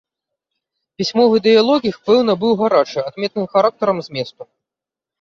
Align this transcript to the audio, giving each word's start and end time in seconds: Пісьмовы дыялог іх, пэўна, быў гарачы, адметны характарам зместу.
Пісьмовы 1.01 1.35
дыялог 1.49 1.81
іх, 1.91 2.01
пэўна, 2.09 2.33
быў 2.47 2.59
гарачы, 2.65 2.99
адметны 3.13 3.43
характарам 3.55 3.97
зместу. 4.11 4.53